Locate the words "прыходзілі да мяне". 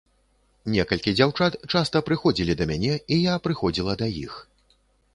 2.09-2.93